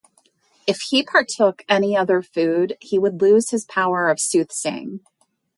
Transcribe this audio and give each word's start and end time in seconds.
If 0.65 0.81
he 0.89 1.03
partook 1.03 1.61
of 1.61 1.65
any 1.69 1.95
other 1.95 2.23
food 2.23 2.75
he 2.81 2.97
would 2.97 3.21
lose 3.21 3.51
his 3.51 3.65
power 3.65 4.09
of 4.09 4.19
soothsaying. 4.19 5.01